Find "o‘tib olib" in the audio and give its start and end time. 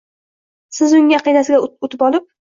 1.89-2.27